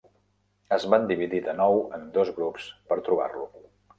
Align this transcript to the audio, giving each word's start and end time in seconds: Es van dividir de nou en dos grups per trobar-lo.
Es 0.77 0.85
van 0.93 1.05
dividir 1.11 1.41
de 1.49 1.53
nou 1.59 1.77
en 1.97 2.09
dos 2.17 2.33
grups 2.39 2.65
per 2.89 3.01
trobar-lo. 3.09 3.49